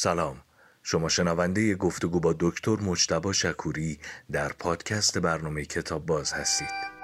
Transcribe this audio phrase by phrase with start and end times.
[0.00, 0.36] سلام.
[0.82, 3.98] شما شنونده گفتگو با دکتر مجتبا شکوری
[4.32, 6.97] در پادکست برنامه کتاب باز هستید.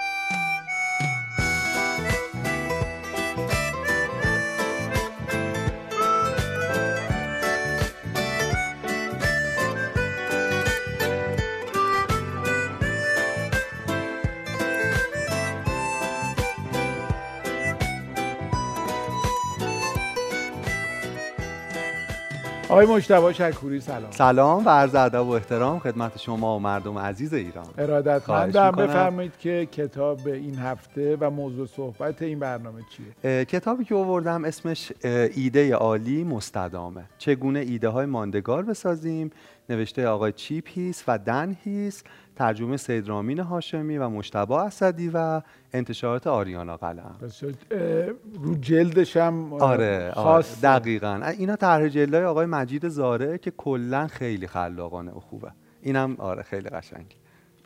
[22.74, 24.10] آقای مجتبی شکوری سلام.
[24.10, 27.66] سلام و عرض ادب و احترام خدمت شما و مردم عزیز ایران.
[27.78, 32.80] ارادتمندم بفرمایید که کتاب این هفته و موضوع صحبت این برنامه
[33.22, 34.92] چیه؟ کتابی که آوردم اسمش
[35.34, 37.04] ایده عالی مستدامه.
[37.18, 39.30] چگونه ایده های ماندگار بسازیم؟
[39.68, 42.02] نوشته آقای چیپ هیس و دن هیس.
[42.36, 47.16] ترجمه سید رامین هاشمی و مشتبا اسدی و انتشارات آریانا قلم.
[48.42, 51.22] رو جلدش هم آره, آره دقیقا.
[51.38, 55.52] اینا طرح جلدهای آقای مجید زاره که کلا خیلی خلاقانه و خوبه.
[55.82, 57.16] اینم آره خیلی قشنگه.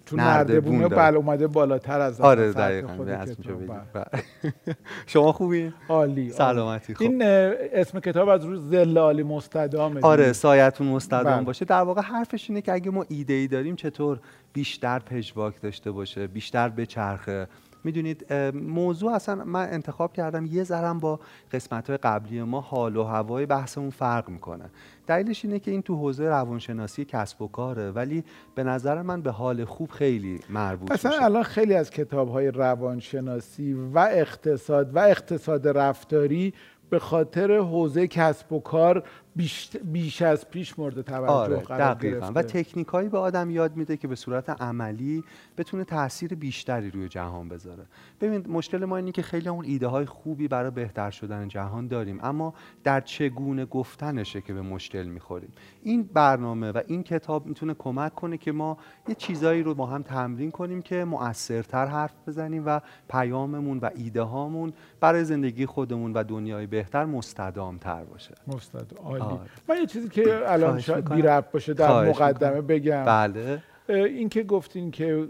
[0.08, 4.04] تو نردبونه بله اومده بالاتر از آره دقیقاً بله.
[5.06, 7.06] شما خوبی؟ عالی سلامتی خوب.
[7.06, 11.44] این اسم کتاب از روز زل عالی مستدام آره سایتون مستدام بله.
[11.44, 11.64] باشه.
[11.64, 14.20] در واقع حرفش اینه که اگه ما ایده ای داریم چطور
[14.52, 17.48] بیشتر پژواک داشته باشه بیشتر به چرخه
[17.84, 21.20] می‌دونید موضوع اصلا من انتخاب کردم یه ذرم با
[21.52, 24.64] قسمت های قبلی ما حال و هوای بحثمون فرق می‌کنه.
[25.06, 29.30] دلیلش اینه که این تو حوزه روانشناسی کسب و کاره ولی به نظر من به
[29.30, 35.68] حال خوب خیلی مربوط مثلا الان خیلی از کتاب های روانشناسی و اقتصاد و اقتصاد
[35.68, 36.54] رفتاری
[36.90, 39.04] به خاطر حوزه کسب و کار
[39.38, 42.32] بیش, بیش از پیش مورد توجه آره، قرار دقیقا.
[42.34, 45.24] و تکنیکایی به آدم یاد میده که به صورت عملی
[45.58, 47.86] بتونه تاثیر بیشتری روی جهان بذاره
[48.20, 52.18] ببینید مشکل ما اینه که خیلی اون ایده های خوبی برای بهتر شدن جهان داریم
[52.22, 58.14] اما در چگونه گفتنشه که به مشکل می‌خوریم این برنامه و این کتاب می‌تونه کمک
[58.14, 58.78] کنه که ما
[59.08, 64.22] یه چیزایی رو با هم تمرین کنیم که مؤثرتر حرف بزنیم و پیاممون و ایده
[64.22, 69.27] هامون برای زندگی خودمون و دنیای بهتر مستدامتر باشه مستدام.
[69.68, 71.22] من یه چیزی که الان شاید بی
[71.52, 73.04] باشه در مقدمه بگم.
[73.04, 73.62] بله.
[73.88, 75.28] این که گفتین که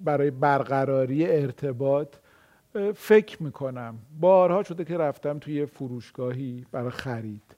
[0.00, 2.08] برای برقراری ارتباط
[2.94, 3.98] فکر می‌کنم.
[4.20, 7.56] بارها شده که رفتم توی فروشگاهی برای خرید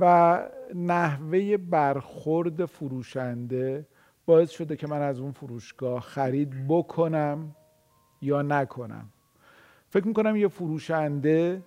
[0.00, 0.40] و
[0.74, 3.86] نحوه برخورد فروشنده
[4.26, 7.56] باعث شده که من از اون فروشگاه خرید بکنم
[8.22, 9.10] یا نکنم.
[9.94, 11.62] فکر می‌کنم یه فروشنده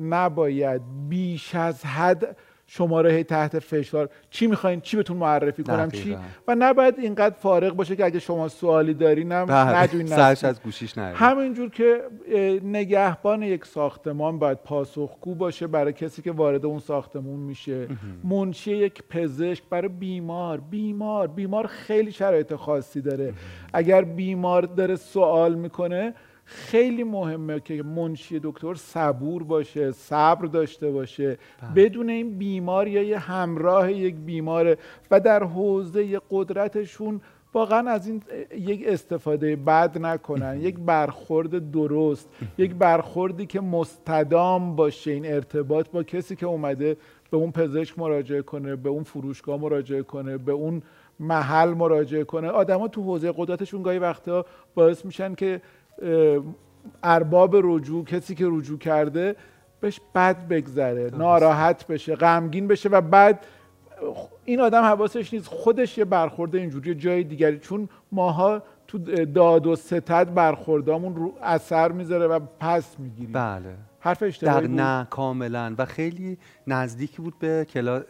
[0.00, 2.36] نباید بیش از حد
[2.66, 4.10] شماره تحت فشار.
[4.30, 6.16] چی می‌خواین؟ چی بهتون معرفی کنم؟ چی؟
[6.48, 9.76] و نباید اینقدر فارغ باشه که اگه شما سوالی دارین هم بله.
[9.76, 12.00] ندوین سرش از گوشیش نره همینجور که
[12.64, 17.88] نگهبان یک ساختمان باید پاسخگو باشه برای کسی که وارد اون ساختمون میشه.
[18.24, 20.60] منشی یک پزشک برای بیمار.
[20.60, 21.26] بیمار.
[21.28, 23.32] بیمار خیلی شرایط خاصی داره.
[23.72, 31.38] اگر بیمار داره سوال می‌کنه خیلی مهمه که منشی دکتر صبور باشه صبر داشته باشه.
[31.62, 31.88] بله.
[31.88, 34.78] بدون این بیمار یا یه همراه یک بیماره
[35.10, 37.20] و در حوزه قدرتشون
[37.54, 38.22] واقعا از این
[38.58, 40.60] یک استفاده بد نکنن.
[40.60, 42.28] یک برخورد درست
[42.58, 45.10] یک برخوردی که مستدام باشه.
[45.10, 46.96] این ارتباط با کسی که اومده
[47.30, 50.82] به اون پزشک مراجعه کنه به اون فروشگاه مراجعه کنه به اون
[51.20, 52.48] محل مراجعه کنه.
[52.48, 55.60] آدما تو حوزه قدرتشون گاهی وقتا باعث میشن که
[57.02, 59.36] ارباب رجوع کسی که رجوع کرده
[59.80, 63.46] بهش بد بگذره ناراحت بشه غمگین بشه و بعد
[64.44, 67.58] این آدم حواسش نیست خودش یه برخورده اینجوری جای دیگری.
[67.58, 73.32] چون ماها تو داد و ستد برخوردامون رو اثر می‌ذاره و پس می‌گیریم.
[73.32, 73.76] بله.
[74.00, 75.74] حرف اشتباهی نه کاملا.
[75.78, 77.66] و خیلی نزدیکی بود به,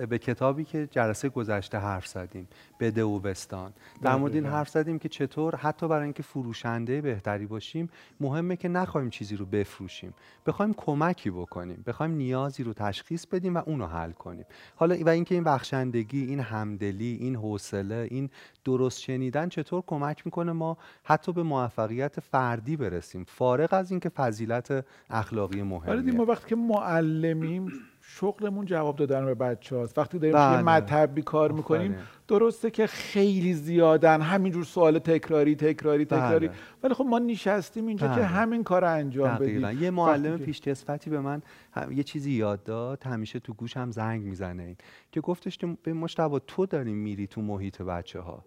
[0.09, 2.49] به کتابی که جلسه گذشته حرف زدیم
[2.81, 3.73] بده و بستان
[4.03, 8.69] در مورد این حرف زدیم که چطور حتی برای اینکه فروشنده بهتری باشیم مهمه که
[8.69, 10.15] نخواهیم چیزی رو بفروشیم.
[10.47, 11.85] بخوایم کمکی بکنیم.
[11.87, 14.45] بخوایم نیازی رو تشخیص بدیم و اونو حل کنیم.
[14.77, 18.31] حالا و اینکه این بخشندگی این همدلی این حوصله این
[18.65, 23.25] درست شنیدن چطور کمک می‌کنه ما حتی به موفقیت فردی برسیم.
[23.25, 27.73] فارغ از اینکه فضیلت اخلاقی مهمه ما وقتی که معلمیم
[28.07, 30.63] شغلمون جواب دادن به بچه هاست وقتی داریم بله.
[30.63, 31.97] مطبی کار می‌کنیم
[32.29, 34.21] درسته که خیلی زیادن.
[34.21, 36.49] همینجور سوال تکراری تکراری تکراری.
[36.49, 36.57] بله.
[36.83, 38.17] ولی خب ما نشستیم اینجا بله.
[38.17, 39.83] که همین کار انجام بدیم.
[39.83, 40.61] یه معلم پیش
[41.07, 41.43] به من
[41.91, 43.03] یه چیزی یاد داد.
[43.05, 44.77] همیشه تو گوش هم زنگ می‌زنه.
[45.13, 48.45] که گفتش به مشتبه تو داری میری تو محیط بچه ها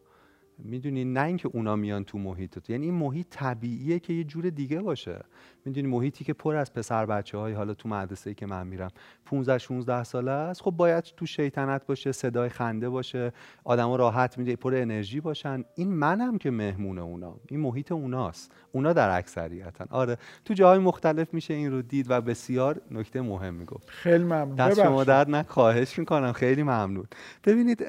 [0.59, 4.50] می‌دونی؟ نه اینکه اونا میان تو محیط تو یعنی این محیط طبیعیه که یه جور
[4.50, 5.24] دیگه باشه.
[5.65, 8.92] می‌دونی محیطی که پر از پسر بچه های حالا تو مدرسه ای که من میرم
[9.25, 10.62] 15 16 ساله است.
[10.62, 13.31] خب باید تو شیطنت باشه صدای خنده باشه
[13.63, 15.63] آدما راحت میده پر انرژی باشن.
[15.75, 17.36] این منم که مهمون اونا.
[17.50, 18.51] این محیط اوناست.
[18.71, 19.86] اونا در اکثریتن.
[19.89, 23.89] آره تو جاهای مختلف میشه این رو دید و بسیار نکته مهمی گفت.
[23.89, 24.56] خیلی ممنون.
[24.56, 26.31] دست شما درد نه خواهش می‌کنم.
[26.31, 27.06] خیلی ممنون.
[27.44, 27.88] ببینید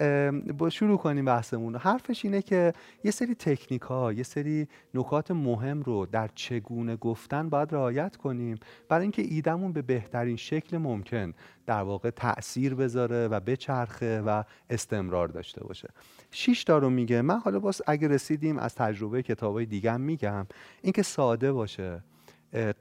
[0.58, 2.57] با شروع کنیم بحثمون حرفش اینه که
[3.04, 8.58] یه سری تکنیک ها یه سری نکات مهم رو در چگونه گفتن باید رعایت کنیم.
[8.88, 11.32] برای اینکه ایدمون به بهترین شکل ممکن
[11.66, 15.88] در واقع تاثیر بذاره و بچرخه و استمرار داشته باشه.
[16.30, 17.22] شش تا رو میگه.
[17.22, 20.46] من حالا باز اگه رسیدیم از تجربه کتابای دیگه میگم.
[20.82, 22.02] اینکه ساده باشه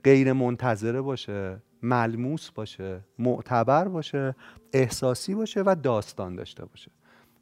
[0.04, 4.36] غیر منتظره باشه ملموس باشه معتبر باشه
[4.74, 6.92] احساسی باشه و داستان داشته باشه.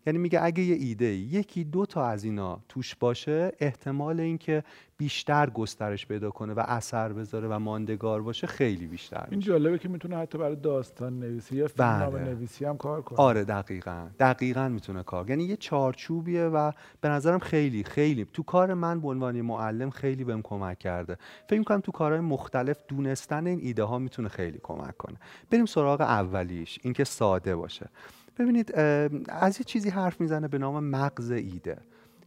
[0.05, 4.63] یعنی میگه اگه یه ایده یکی دو تا از اینا توش باشه احتمال اینکه
[4.97, 9.89] بیشتر گسترش پیدا کنه و اثر بذاره و ماندگار باشه خیلی بیشتر این جالبه که
[9.89, 12.23] می‌تونه حتی برای داستان نویسی یا فیلم بله.
[12.23, 13.19] نویسی هم کار کنه.
[13.19, 14.07] آره دقیقا.
[14.19, 16.71] دقیقا می‌تونه کار یعنی یه چارچوبیه و
[17.01, 21.17] به نظرم خیلی خیلی تو کار من به عنوان معلم خیلی بهم کمک کرده.
[21.49, 25.17] فکر می‌کنم تو کارهای مختلف دونستن این ایده ها می‌تونه خیلی کمک کنه.
[25.51, 27.89] بریم سراغ اولیش اینکه ساده باشه.
[28.37, 28.75] ببینید
[29.27, 31.77] از یه چیزی حرف می‌زنه به نام مغز ایده.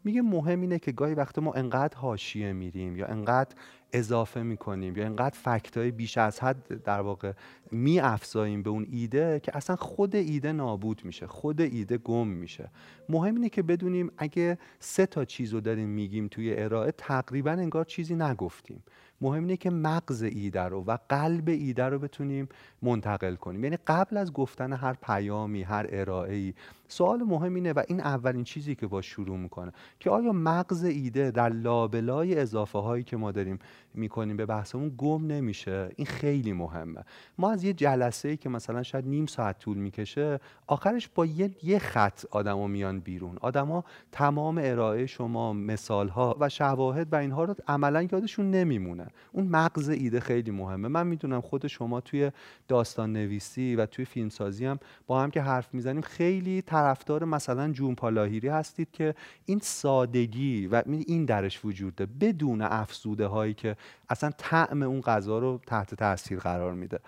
[0.05, 3.55] میگه مهم اینه که گاهی وقت ما انقدر حاشیه میریم یا انقدر
[3.93, 7.33] اضافه می‌کنیم یا انقدر فکتای بیش از حد در واقع
[7.73, 12.71] می افزاییم به اون ایده که اصلا خود ایده نابود میشه خود ایده گم میشه.
[13.09, 17.85] مهم اینه که بدونیم اگه سه تا چیز رو داریم میگیم توی ارائه تقریبا انگار
[17.85, 18.83] چیزی نگفتیم.
[19.21, 22.49] مهم اینه که مغز ایده رو و قلب ایده رو بتونیم
[22.83, 23.65] منتقل کنیم.
[23.65, 26.55] یعنی قبل از گفتن هر پیامی هر ارائه ای
[26.89, 31.31] سوال مهم اینه و این اولین چیزی که با شروع می‌کنه که آیا مغز ایده
[31.31, 33.59] در لابلای اضافه هایی که ما داریم
[33.95, 37.05] می‌کنیم به بحثمون گم نمیشه؟ این خیلی مهمه.
[37.39, 41.51] ما از یه جلسه ای که مثلا شاید نیم ساعت طول می‌کشه آخرش با یه,
[41.63, 43.39] یه خط آدما میان بیرون.
[43.41, 49.07] آدما تمام ارائه شما مثال ها و شواهد و اینها رو عملا یادشون نمیمونه.
[49.33, 50.89] اون مغز ایده خیلی مهمه.
[50.89, 52.31] من می‌دونم خود شما توی
[52.69, 57.95] داستان نویسی و توی فیلمسازی هم با هم که حرف می‌زنیم خیلی طرفدار مثلا جون
[57.95, 59.15] پالاهیری هستید که
[59.47, 63.77] این سادگی و این درش وجود داره بدون افزوده هایی که
[64.09, 66.99] اصلا طعم اون غذا رو تحت تاثیر قرار میده.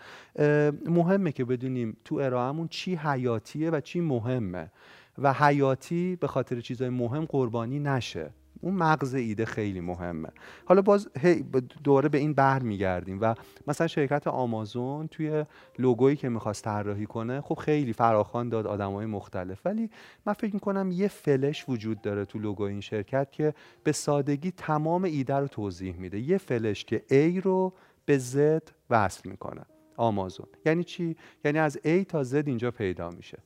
[0.86, 4.70] مهمه که بدونیم تو ارائهمون چی حیاتیه و چی مهمه.
[5.18, 8.30] و حیاتی به خاطر چیزهای مهم قربانی نشه.
[8.60, 10.28] اون مغز ایده خیلی مهمه.
[10.64, 11.08] حالا باز
[11.84, 13.34] دوره به این بر میگردیم و
[13.66, 15.44] مثلا شرکت آمازون توی
[15.78, 19.60] لوگویی که می‌خواست طراحی کنه خب خیلی فراخان داد های مختلف.
[19.64, 19.90] ولی
[20.26, 23.54] من فکر می‌کنم یه فلش وجود داره تو لوگو این شرکت که
[23.84, 26.18] به سادگی تمام ایده رو توضیح میده.
[26.20, 27.72] یه فلش که A رو
[28.06, 29.62] به Z وصل می‌کنه.
[29.96, 30.46] آمازون.
[30.66, 33.38] یعنی چی؟ یعنی از A تا Z اینجا پیدا میشه.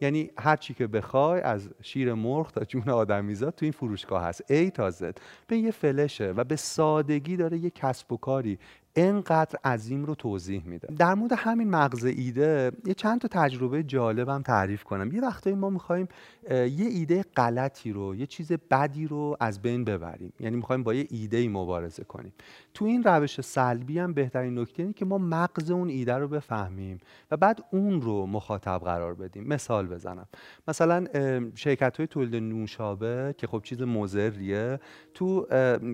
[0.00, 4.42] یعنی هر چی که بخوای از شیر مرغ تا جون آدمیزاد تو این فروشگاه هست.
[4.42, 5.02] A تا Z.
[5.46, 8.58] به یه فلشه و به سادگی داره یه کسب و کاری.
[8.96, 10.88] انقدر عظیم رو توضیح میده.
[10.98, 15.12] در مورد همین مغز ایده یه چند تا تجربه جالبم تعریف کنم.
[15.12, 16.08] یه وقتایی ما می‌خوایم
[16.50, 20.32] یه ایده غلطی رو یه چیز بدی رو از بین ببریم.
[20.40, 22.32] یعنی می‌خوایم با یه ایده ای مبارزه کنیم.
[22.74, 26.98] تو این روش سلبی هم بهترین نکته اینه که ما مغز اون ایده رو بفهمیم
[27.30, 29.44] و بعد اون رو مخاطب قرار بدیم.
[29.48, 30.26] مثال بزنم.
[30.68, 31.06] مثلا
[31.54, 34.80] شرکت های تولید نوشابه که خب چیز مزریه
[35.14, 35.46] تو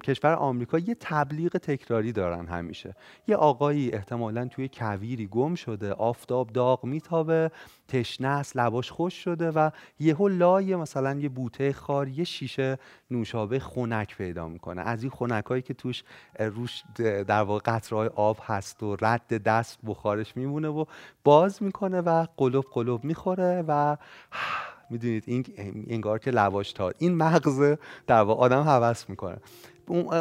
[0.04, 2.85] کشور آمریکا یه تبلیغ تکراری دارن همیشه.
[3.28, 7.50] یه آقایی احتمالا توی کویری گم شده آفتاب داغ میتابه
[7.88, 12.78] تشنه است لباش خوش شده و یهو لای مثلا یه بوته خار یه شیشه
[13.10, 14.82] نوشابه خنک پیدا می‌کنه.
[14.82, 16.02] از این خنک که توش
[16.38, 20.84] روش در واقع قطرهای آب هست و رد دست بخارش میمونه و
[21.24, 23.96] باز می‌کنه و قلوب قلوب می‌خوره و
[24.90, 25.44] می‌دونید این
[25.88, 27.76] انگار که لواش تا این مغز
[28.06, 29.36] در واقع آدم هوس می‌کنه.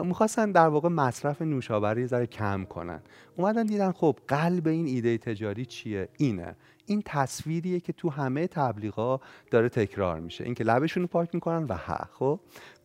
[0.03, 2.99] می‌خواستن در واقع مصرف نوشابه ذره کم کنن.
[3.37, 6.55] اومدن دیدن خب قلب این ایده تجاری چیه؟ اینه.
[6.85, 9.19] این تصویریه که تو همه تبلیغا
[9.51, 10.43] داره تکرار میشه.
[10.43, 12.39] اینکه لبشون رو پاک می‌کنن و ها خب؟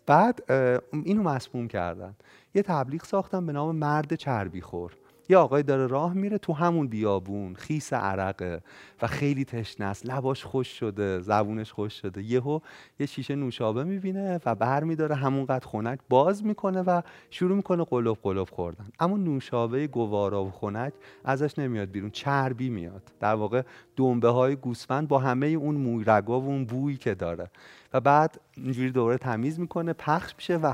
[0.06, 0.52] بعد
[0.92, 2.14] اینو مسموم کردن.
[2.54, 4.96] یه تبلیغ ساختن به نام مرد چربی خور
[5.30, 8.60] یه آقای داره راه میره تو همون بیابون خیس عرقه
[9.02, 10.06] و خیلی تشنه است.
[10.06, 12.22] لباش خوش شده زبونش خوش شده.
[12.22, 12.60] یهو
[13.00, 18.18] یه شیشه نوشابه می‌بینه و بر میداره همونقدر خنک باز می‌کنه و شروع می‌کنه قلوب
[18.22, 18.86] قلوب خوردن.
[19.00, 20.92] اما نوشابه گوارا و خنک
[21.24, 23.02] ازش نمیاد بیرون چربی میاد.
[23.20, 23.62] در واقع
[23.96, 27.50] دنبه های گوسفند با همه اون مویرگا و اون بویی که داره.
[27.92, 30.72] و بعد اینجوری دوره تمیز می‌کنه پخش میشه و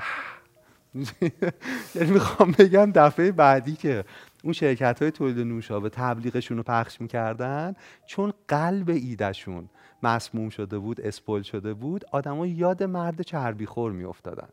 [1.94, 4.04] یعنی می‌خوام بگم دفعه بعدی که
[4.46, 7.74] اون شرکت های تولید نوشابه تبلیغشون رو پخش می‌کردن
[8.06, 9.68] چون قلب ایدهشون
[10.02, 14.48] مسموم شده بود اسپول شده بود آدما یاد مرد چربی خور میافتادن.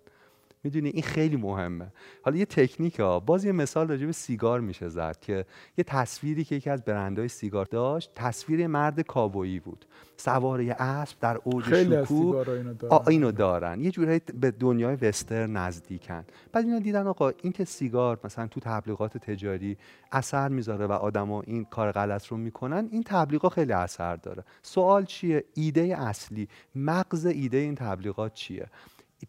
[0.64, 1.88] می‌دونی این خیلی مهمه.
[2.22, 3.20] حالا یه تکنیک ها.
[3.20, 5.46] باز یه مثال راجع به سیگار میشه زد که
[5.78, 9.86] یه تصویری که یکی از برندهای سیگار داشت تصویر مرد کابویی بود.
[10.18, 12.50] سوار یه اسب در اوج شکوه.
[12.50, 13.04] اینو دارن.
[13.08, 13.82] اینو دارن.
[13.82, 16.24] یه جورایی به دنیای وستر نزدیکن.
[16.52, 19.78] بعد اینا دیدن آقا این که سیگار مثلا تو تبلیغات تجاری
[20.12, 24.44] اثر می‌ذاره و آدما این کار غلط رو می‌کنن این تبلیغات خیلی اثر داره.
[24.62, 26.48] سوال چیه؟ ایده اصلی.
[26.76, 28.68] مغز ایده این تبلیغات چیه؟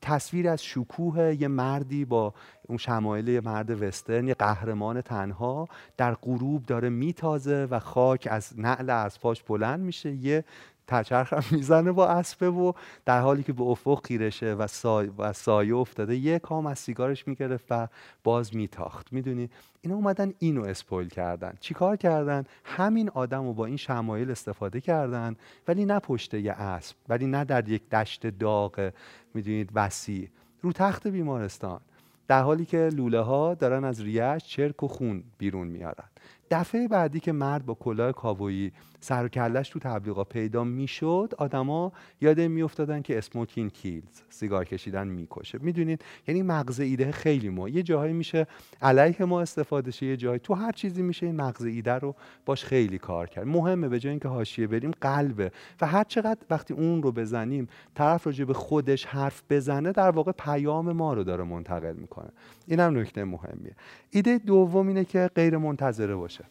[0.01, 2.35] تصویر از شکوه یه مردی با
[2.69, 8.91] اون شمایل مرد وسترن یه قهرمان تنها در غروب داره میتازه و خاک از نعل
[8.91, 10.13] از پاش بلند میشه.
[10.13, 10.45] یه
[10.87, 12.73] تچرخ هم می‌زنه با اسبه و
[13.05, 17.29] در حالی که به افق خیرشه و, سای و سایه افتاده یه کام از سیگارش
[17.29, 17.89] می‌گرفت و
[18.25, 19.13] باز میتاخت.
[19.13, 19.51] می‌دونی؟
[19.81, 21.55] اینا اومدن اینو اسپویل کردن.
[21.61, 25.37] چیکار کردن؟ همین آدم رو با این شمایل استفاده کردن
[25.69, 28.93] ولی نه پشت یه اسب ولی نه در یک دشت داغ
[29.35, 30.29] می‌دونید وسیع.
[30.63, 31.81] رو تخت بیمارستان.
[32.29, 36.05] در حالی که لوله ها دارن از ریش چرک و خون بیرون میارن.
[36.51, 38.73] دفعه بعدی که مرد با کلاه کاوایی
[39.05, 45.09] سر و کلش تو تبلیغا پیدا می‌شد آدما یاد میافتادن که اسموکین کیلز سیگار کشیدن
[45.09, 45.59] می‌کشه.
[45.63, 47.69] می‌دونید؟ یعنی مغز ایده خیلی ما.
[47.69, 48.47] یه جاهایی میشه
[48.83, 52.15] علیه ما استفاده شه یه جایی تو هر چیزی میشه این مغز ایده رو
[52.47, 53.47] باش خیلی کار کرد.
[53.47, 55.53] مهمه به جای اینکه حاشیه بریم قلبه.
[55.81, 60.33] و هر چقدر وقتی اون رو بزنیم طرف راجع به خودش حرف بزنه در واقع
[60.33, 62.31] پیام ما رو داره منتقل می‌کنه.
[62.67, 63.77] اینم نکته مهمیه.
[64.11, 66.45] ایده دوم اینه که غیر منتظره باشه.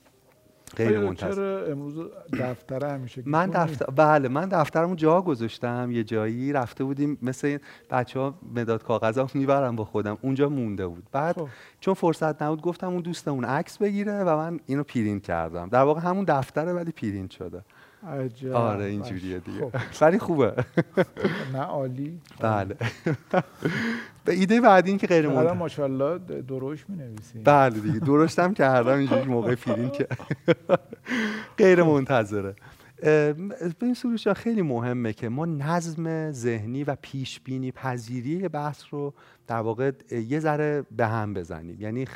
[0.75, 1.33] غیر منتظر.
[1.33, 7.17] چرا امروز دفتر همیشه من دفتر بله من دفترمو جا گذاشتم یه جایی رفته بودیم
[7.21, 7.57] مثل
[7.89, 11.07] بچه ها مداد کاغذا می‌برم با خودم اونجا مونده بود.
[11.11, 11.47] بعد خب.
[11.79, 15.69] چون فرصت نبود گفتم اون دوستمون عکس بگیره و من اینو پرینت کردم.
[15.69, 17.61] در واقع همون دفتره ولی پرینت شده.
[18.07, 18.51] عجب.
[18.51, 19.69] آره اینجوریه دیگه.
[19.69, 20.01] خب.
[20.01, 20.53] ولی خوبه.
[21.53, 22.19] نه عالی.
[22.39, 22.75] بله.
[24.25, 28.97] به ایده بعدی این که غیر منتظره ماشاءالله دروش می نویسی بله دیگه درشتم کردم
[28.97, 30.07] اینجوری موقع فیلم که
[31.57, 32.55] غیر منتظره.
[33.03, 39.13] به این سروش خیلی مهمه که ما نظم ذهنی و پیش بینی پذیری بحث رو
[39.47, 41.81] در واقع یه ذره به هم بزنیم.
[41.81, 42.07] یعنی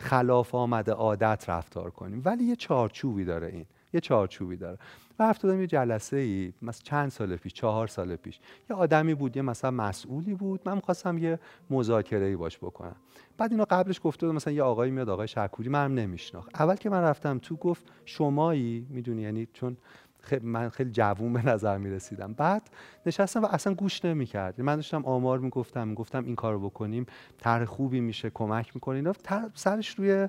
[0.00, 2.22] خلاف آمده عادت رفتار کنیم.
[2.24, 3.66] ولی یه چارچوبی داره این.
[3.92, 4.78] یه چارچوبی داره.
[5.20, 8.40] رفت یه جلسه ای مثلا چند سال پیش چهار سال پیش.
[8.70, 10.60] یه آدمی بود یه مثلا مسئولی بود.
[10.64, 11.38] من می‌خواستم یه
[11.70, 12.96] مذاکره ای باش بکنم.
[13.38, 16.60] بعد اینو قبلش گفته بود مثلا یه آقایی میاد آقای شکوری منم نمیشناخت.
[16.60, 19.76] اول که من رفتم تو گفت شمایی می‌دونی؟ یعنی چون
[20.20, 22.70] خیلی من خیلی جوون به نظر می رسیدم بعد
[23.06, 27.06] نشستم و اصلا گوش نمی کرد من داشتم آمار می گفتم گفتم این کارو بکنیم
[27.38, 29.12] طرح خوبی میشه کمک می‌کنین
[29.54, 30.28] سرش روی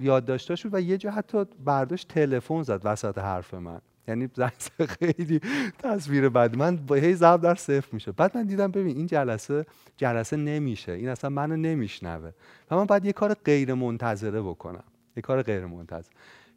[0.00, 3.80] یادداشتاش بود و یه جا حتی برداشت تلفن زد وسط حرف من.
[4.08, 4.28] یعنی
[4.98, 5.40] خیلی
[5.78, 8.12] تصویر بعد من با هی ضرب در صفر میشه.
[8.12, 10.92] بعد من دیدم ببین این جلسه جلسه نمیشه.
[10.92, 12.30] این اصلا منو نمیشنوه.
[12.70, 14.84] و من باید یه کار غیر منتظره بکنم.
[15.16, 16.14] یه کار غیر منتظره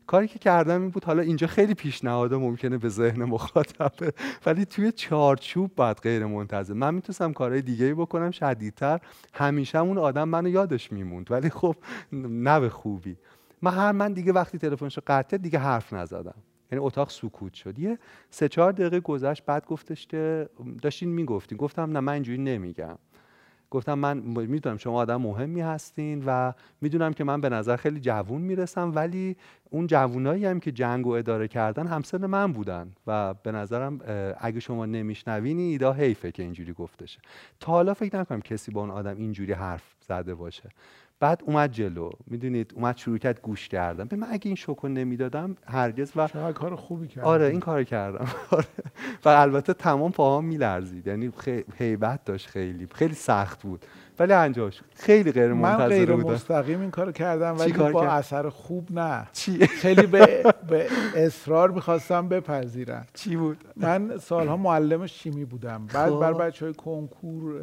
[0.07, 4.13] کاری که کردم این بود حالا اینجا خیلی پیشنهاد ممکنه به ذهن مخاطبه
[4.45, 8.99] ولی توی چارچوب باید غیر منتظر من می‌تونستم کارهای دیگه ای بکنم شدیدتر.
[9.33, 11.31] همیشه اون آدم منو یادش میموند.
[11.31, 11.75] ولی خب
[12.11, 13.17] نه به خوبی.
[13.61, 16.35] من هر من دیگه وقتی تلفنشو قطع دیگه حرف نزدم.
[16.71, 17.79] یعنی اتاق سکوت شد.
[17.79, 20.49] یه سه چهار دقیقه گذشت بعد گفتش که
[20.81, 21.57] داشتین می‌گفتین.
[21.57, 22.97] گفتم نه من اینجوری نمیگم.
[23.69, 28.41] گفتم من می‌دونم شما آدم مهمی هستین و می‌دونم که من به نظر خیلی جوون
[28.41, 29.37] می‌رسم ولی
[29.69, 33.99] اون جوونایی هم که جنگ و اداره کردن همسن من بودن و به نظرم
[34.39, 37.19] اگه شما نمیشنوین ایدا حیفه که اینجوری گفتشه.
[37.59, 40.69] تا حالا فکر نکنم کسی با اون آدم اینجوری حرف زده باشه.
[41.19, 42.09] بعد اومد جلو.
[42.27, 46.51] می‌دونید اومد شروع کرد گوش کردم به من اگه این شوکو نمی‌دادم هرگز و چقدر
[46.51, 48.27] کار خوبی کردم آره این کار کردم.
[48.51, 48.65] آره.
[49.25, 51.07] و البته تمام پاهام میلرزید.
[51.07, 51.31] یعنی
[51.77, 52.87] هیبت داشت خیلی.
[52.93, 53.85] خیلی سخت بود.
[54.19, 58.91] ولی انجامش خیلی غیر منتظره من غیر مستقیم این کارو کردم ولی با اثر خوب
[58.91, 59.27] نه.
[59.33, 65.85] چی؟ خیلی به, به اصرار می‌خواستم بپذیرم چی بود؟ من سالها معلم شیمی بودم.
[65.93, 66.19] بعد خب.
[66.19, 67.61] بر بچه های کنکور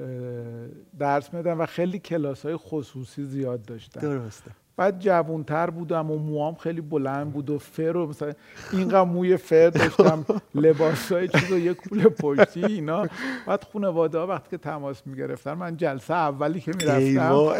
[0.99, 4.01] درس میدم و خیلی کلاس های خصوصی زیاد داشتم.
[4.01, 4.51] درسته.
[4.77, 8.33] بعد جوونتر بودم و موام خیلی بلند بود و فر و مثلا
[8.73, 13.07] اینقدر موی فر داشتم لباس های چیز و یه کوله پشتی اینا
[13.47, 17.53] بعد خانواده ها وقتی که تماس می‌گرفتن من جلسه اولی که می‌رفتم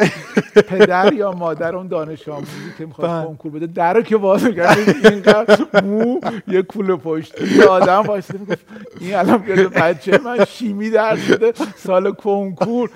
[0.67, 3.25] پدر یا مادر اون دانش آموزی که می‌خواست بله.
[3.25, 8.65] کنکور بده در که باز می‌کرد اینقدر مو یه کوله پشتی یه آدم واسه می‌گفت
[8.99, 9.37] این الان
[9.75, 12.89] بچه من شیمی در شده سال کنکور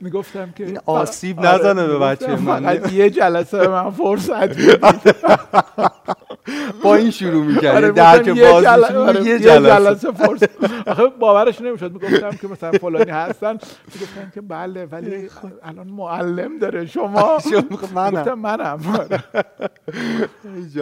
[0.00, 2.80] می‌گفتم که این آسیب آره، نزنه به می‌گفتم بچه من.
[2.92, 4.58] یه جلسه به من فرصت
[6.82, 10.12] با این شروع می‌کرد آره، در که باز آره، یه جلسه.
[10.12, 10.50] فرصت.
[10.90, 11.92] آخه باورش نمی‌شد.
[11.92, 13.52] می‌گفتم که مثلا فلانی هستن.
[13.94, 15.28] می‌گفتن که بله ولی
[15.62, 16.86] الان معلم داره.
[16.86, 17.38] شما؟
[17.94, 18.38] منم.
[18.38, 18.80] منم.
[18.98, 19.24] آره.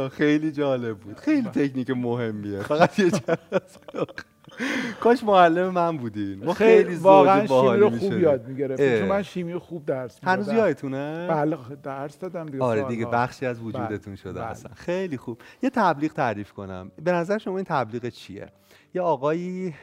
[0.08, 1.18] خیلی جالب بود.
[1.18, 2.60] خیلی تکنیک مهمیه.
[2.60, 4.06] فقط یه جلسه.
[5.02, 8.12] کاش معلم من بودین ما خیلی واقعا شیمی رو خوب.
[8.12, 8.98] یاد می‌گرفتیم.
[8.98, 12.82] چون من شیمی خوب درس هنوز می‌دادم یادتونه بله درس دادم دیگه آره.
[12.82, 14.44] دیگه بخشی از وجودتون بله، شده بله.
[14.44, 18.46] اصلا خیلی خوب یه تبلیغ تعریف کنم به نظر شما این تبلیغ چیه
[18.94, 19.74] یه آقایی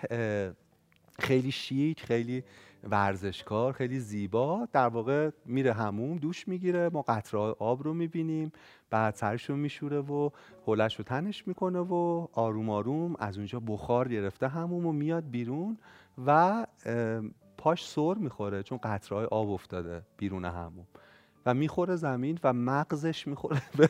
[1.20, 2.44] خیلی شیک خیلی
[2.84, 8.52] ورزشکار خیلی زیبا در واقع میره هموم دوش می‌گیره ما قطره آب رو می‌بینیم
[8.90, 10.30] بعد سرش رو میشوره و
[10.66, 15.78] حولش رو تنش می‌کنه و آروم آروم از اونجا بخار گرفته هموم و میاد بیرون
[16.26, 16.66] و
[17.58, 20.88] پاش سر می‌خوره چون قطره آب افتاده بیرون هموم
[21.46, 23.90] و می‌خوره زمین و مغزش می‌خوره به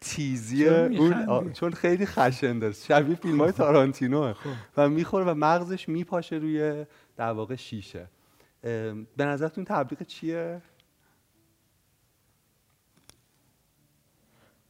[0.00, 4.50] تیزی اون چون خیلی خشنده شبیه فیلم های تارانتینو خب.
[4.76, 8.08] و می‌خوره و مغزش میپاشه روی در واقع شیشه.
[9.16, 10.62] به نظرتون تبلیغ چیه؟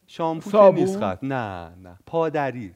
[0.06, 1.98] شامپو که؟ نیست خط نه نه.
[2.06, 2.74] پادری.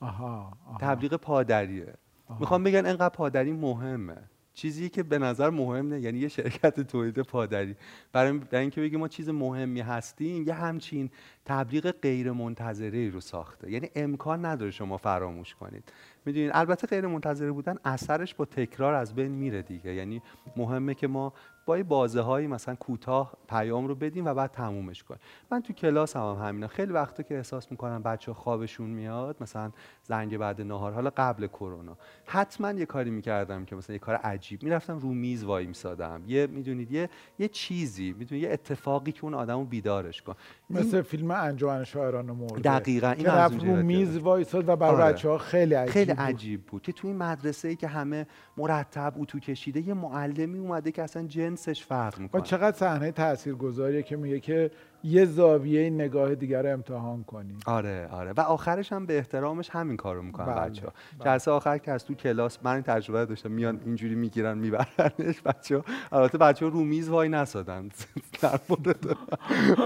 [0.00, 0.78] آها, آها.
[0.80, 1.94] تبلیغ پادریه.
[2.40, 4.16] می‌خوام بگن انقدر پادری مهمه.
[4.54, 7.76] چیزی که به نظر مهمه یعنی یه شرکت تولید پادری.
[8.12, 11.10] برای برای اینکه بگیم ما چیز مهمی هستیم یه همچین
[11.44, 13.70] تبلیغ غیر منتظره ای رو ساخته.
[13.70, 15.92] یعنی امکان نداره شما فراموش کنید.
[16.24, 19.94] می‌دونید البته غیر منتظره بودن اثرش با تکرار از بین میره دیگه.
[19.94, 20.22] یعنی
[20.56, 21.32] مهمه که ما
[21.66, 25.20] با یه بازه هایی مثلا کوتاه پیام رو بدیم و بعد تمومش کنیم.
[25.50, 29.70] من تو کلاس هم, هم همینا خیلی وقتا که احساس می‌کنم بچه خوابشون میاد مثلا
[30.02, 31.96] زنگ بعد نهار حالا قبل کرونا.
[32.26, 34.62] حتما یه کاری می‌کردم که مثلا یه کار عجیب.
[34.62, 36.22] می‌رفتم رو میز وای میسادم.
[36.26, 40.34] یه می‌دونید یه یه چیزی می‌دونید یه اتفاقی که اون آدمو بیدارش کن.
[40.70, 42.60] این مثل فیلم انجمن شاعران مرده.
[42.60, 44.18] دقیقاً، این رفت رو میز.
[44.18, 45.12] وایساد و برای آره.
[45.12, 46.20] بچه ها خیلی عجیب خیلی بود.
[46.20, 48.26] عجیب بود که تو این مدرسه ای که همه
[48.56, 52.42] مرتب اتو کشیده یه معلمی اومده که اصلا جنسش فرق و می‌کنه.
[52.42, 54.70] چقدر صحنه تاثیرگذاریه که میگه که
[55.04, 59.96] یه زاویه نگاه دیگر رو امتحان کنی آره آره و آخرش هم به احترامش همین
[59.96, 61.24] کارو می‌کنن بله، بچه ها بله.
[61.24, 65.76] جلسه آخر که از تو کلاس من این تجربه داشتم میان اینجوری می‌گیرن میبرنش بچه
[65.76, 67.88] ها البته بچه ها رو میز وای نسادن
[68.42, 69.16] در مورد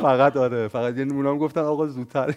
[0.02, 2.34] فقط آره فقط یعنی اونام گفتن آقا زودتر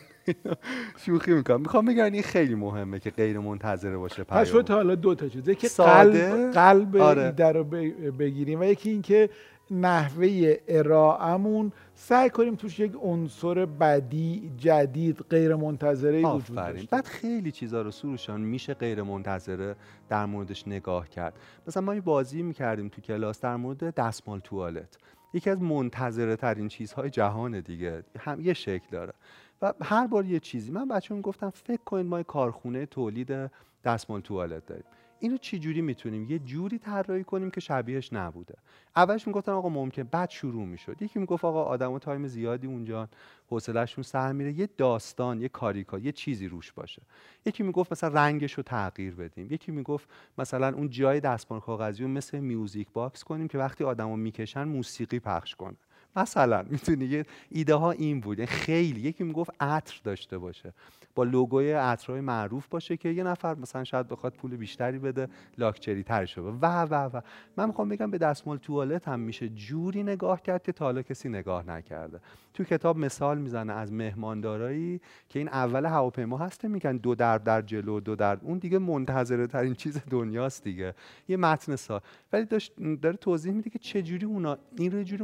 [1.05, 4.61] شوخی می‌کنم می‌خوام بگم این خیلی مهمه که غیر منتظره باشه پس پیام.
[4.61, 6.29] تا حالا دو تا چیز یکی ساده.
[6.29, 7.51] قلب قلب آره.
[7.51, 7.63] رو
[8.11, 9.29] بگیریم و یکی اینکه
[9.71, 17.51] نحوه ارائهمون سعی کنیم توش یک عنصر بدی جدید غیر منتظره وجود داشته بعد خیلی
[17.51, 19.75] چیزا رو سروشان میشه غیر منتظره
[20.09, 21.33] در موردش نگاه کرد.
[21.67, 24.97] مثلا ما یه بازی می‌کردیم تو کلاس در مورد دستمال توالت.
[25.33, 28.03] یکی از منتظره ترین چیزهای جهان دیگه.
[28.19, 29.13] هم یه شکل داره.
[29.61, 30.71] و هر بار یه چیزی.
[30.71, 33.51] من بچه‌ها گفتم فکر کنید ما یه کارخونه تولید
[33.83, 34.85] دستمال توالت داریم.
[35.19, 38.55] اینو چی جوری می‌تونیم؟ یه جوری طراحی کنیم که شبیهش نبوده.
[38.95, 41.01] اولش می‌گفتن آقا ممکن بعد شروع می‌شد.
[41.01, 43.09] یکی می‌گفت آقا آدم تایم زیادی اونجا
[43.49, 44.59] حوصلهشون سر میره.
[44.59, 47.01] یه داستان یه کاریکا یه چیزی روش باشه.
[47.45, 49.47] یکی می‌گفت مثلا رنگش رو تغییر بدیم.
[49.51, 54.15] یکی می‌گفت مثلا اون جای دستمال کاغذی رو مثل music box کنیم که وقتی آدمو
[54.15, 55.77] می‌کشن موسیقی پخش کنه.
[56.15, 58.39] مثلا می‌تونی یه ایده ها این بود.
[58.39, 59.01] یعنی خیلی.
[59.01, 60.73] یکی می‌گفت عطر داشته باشه.
[61.15, 66.03] با لوگوی عطرهای معروف باشه که یه نفر مثلا شاید بخواد پول بیشتری بده لاکچری
[66.03, 67.21] ترش رو و و و.
[67.57, 71.29] من می‌خوام بگم به دستمال توالت هم میشه جوری نگاه کرد که تا حالا کسی
[71.29, 72.19] نگاه نکرده.
[72.53, 77.61] تو کتاب مثال می‌زنه از مهماندارایی که این اول هواپیما هسته میگن دو درب در
[77.61, 78.57] جلو دو درب اون.
[78.57, 80.93] دیگه منتظره ترین چیز دنیاست دیگه.
[81.27, 82.01] یه متن سا.
[82.33, 85.23] ولی داشت داره توضیح میده که چجوری اونا این رو جوری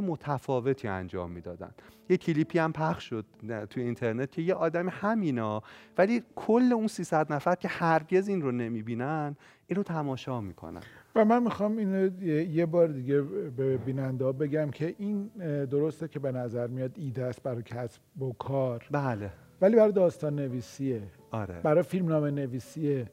[0.76, 1.70] متفاوتی انجام می‌دادن.
[2.08, 3.24] یه کلیپی هم پخش شد
[3.70, 5.62] توی اینترنت که یه آدم همینا
[5.98, 9.36] ولی کل اون 300 نفر که هرگز این رو نمی‌بینن
[9.66, 10.80] این رو تماشا می‌کنن.
[11.14, 13.20] و من می‌خوام اینو یه- بار دیگه
[13.56, 15.26] به بیننده ها بگم که این
[15.70, 18.84] درسته که به نظر میاد ایده است برای کسب و کار.
[18.90, 19.30] بله.
[19.60, 21.60] ولی برای داستان نویسیه آره.
[21.62, 23.06] برای فیلمنامه نویسیه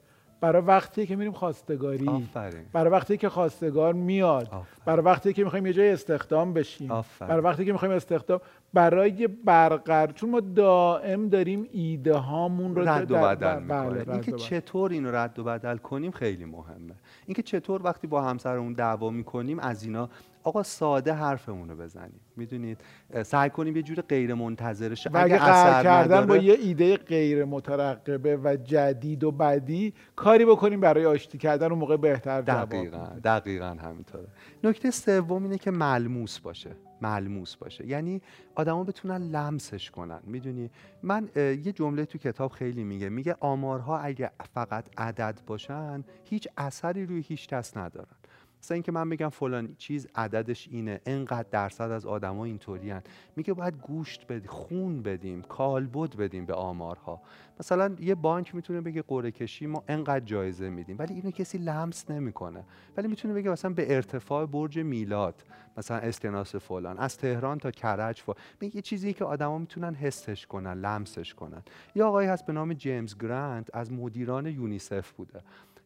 [0.43, 4.63] برای وقتی که میریم خواستگاری آفرین برای وقتی که خواستگار میاد آفرین.
[4.86, 7.29] برای وقتی که می‌خوایم یه جای استخدام بشیم آفرین.
[7.29, 8.41] برای وقتی که می‌خوایم استخدام
[8.73, 14.10] برای برقرار چون ما دائم داریم ایده هامون رو رد و بدل بله، می‌کنه رد
[14.10, 14.32] اینکه.
[14.32, 16.93] چطور اینو رد و بدل کنیم خیلی مهمه
[17.25, 20.10] اینکه چطور وقتی با همسرمون دعوا می‌کنیم از اینا
[20.43, 22.19] آقا ساده حرفمون رو بزنیم.
[22.36, 22.77] می‌دونید
[23.23, 27.45] سعی کنیم یه جور غیر منتظره شه و اگه اثر کردن با یه ایده غیر
[27.45, 33.08] مترقبه و جدید و بدی کاری بکنیم برای آشتی کردن اون موقع بهتر جواب دقیقا.
[33.23, 34.27] دقیقا همینطوره.
[34.63, 36.69] نکته سوم اینه که ملموس باشه.
[37.01, 37.88] ملموس باشه.
[37.88, 38.21] یعنی
[38.56, 40.19] آدما بتونن لمسش کنن.
[40.23, 40.69] می‌دونی؟
[41.03, 43.10] من یه جمله تو کتاب خیلی میگه.
[43.10, 48.15] میگه آمارها اگه فقط عدد باشن هیچ اثری روی هیچ کس ندارن.
[48.63, 53.02] مثلا اینکه من بگم فلان چیز عددش اینه انقدر درصد از آدما اینطورین
[53.36, 57.21] میگه باید گوشت بدیم خون بدیم کالبد بدیم به آمارها.
[57.60, 62.10] مثلا یه بانک می‌تونه بگه قرعه کشی ما انقدر جایزه میدیم ولی اینو کسی لمس
[62.12, 62.63] نمی‌کنه.
[62.97, 65.43] ولی می‌تونه بگه مثلا به ارتفاع برج میلاد
[65.78, 70.73] مثلا اسکناس فلان از تهران تا کرج فلان میگه چیزی که آدما می‌تونن حسش کنن
[70.73, 71.63] لمسش کنن.
[71.95, 75.41] یه آقایی هست به نام جیمز گرانت از مدیران یونیسف بوده.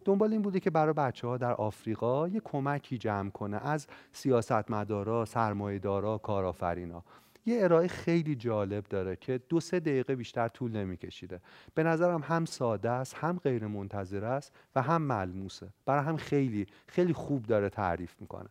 [0.08, 5.26] دنبال این بوده که برای بچه ها در آفریقا یه کمکی جمع کنه از سیاستمدارا،
[5.26, 7.04] سرمایه‌دارا، کارآفرینا.
[7.46, 11.42] یه ارائه خیلی جالب داره که دو سه دقیقه بیشتر طول نمیکشیده.
[11.76, 15.68] به نظرم هم ساده است هم غیر منتظر است و هم ملموسه.
[15.86, 18.50] برای هم خیلی خیلی خوب داره تعریف می‌کنه.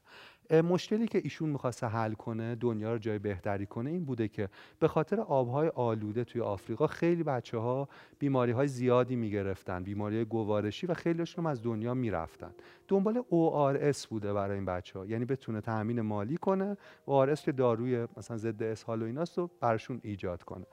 [0.51, 4.89] مشکلی که ایشون می‌خواسته حل کنه دنیا رو جای بهتری کنه این بوده که به
[4.89, 10.87] خاطر آبهای آلوده توی آفریقا خیلی بچه ها بیماری های زیادی می‌گرفتن بیماری های گوارشی
[10.87, 12.51] و خیلیشون هم از دنیا می‌رفتن.
[12.89, 18.07] دنبال ORS بوده برای این بچه ها یعنی بتونه تأمین مالی کنه ORS که داروی
[18.17, 20.67] مثلا ضد اسهال و ایناست رو براشون ایجاد کنه.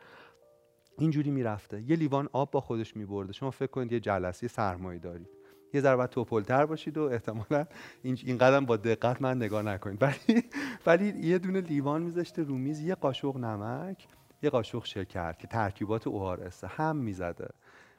[0.97, 1.81] اینجوری می‌رفته.
[1.81, 3.33] یه لیوان آب با خودش میبرده.
[3.33, 5.42] شما فکر کنید یه جلسه سرمایه دارید.
[5.73, 7.65] یه ذره توپلتر باشید و احتمالا
[8.03, 10.01] این قدم با دقت من نگاه نکنید.
[10.01, 10.43] ولی
[10.85, 14.07] ولی یه دونه لیوان میذاشته رو میز یه قاشق نمک
[14.43, 17.47] یه قاشق شکر که ترکیبات اوارسه هم می‌زده.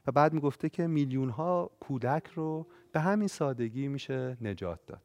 [0.06, 5.02] و بعد می‌گفته که میلیون ها کودک رو به همین سادگی میشه نجات داد.